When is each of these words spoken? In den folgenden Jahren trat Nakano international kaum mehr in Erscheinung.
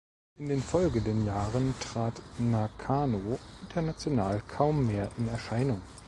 In 0.37 0.49
den 0.49 0.63
folgenden 0.63 1.27
Jahren 1.27 1.75
trat 1.79 2.23
Nakano 2.39 3.37
international 3.61 4.41
kaum 4.47 4.87
mehr 4.87 5.09
in 5.19 5.27
Erscheinung. 5.27 5.79